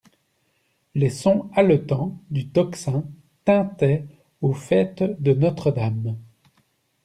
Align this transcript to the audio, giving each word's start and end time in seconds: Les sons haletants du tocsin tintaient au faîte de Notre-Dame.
Les 0.95 1.11
sons 1.11 1.51
haletants 1.53 2.17
du 2.31 2.47
tocsin 2.49 3.03
tintaient 3.45 4.03
au 4.41 4.51
faîte 4.51 5.03
de 5.21 5.31
Notre-Dame. 5.35 6.17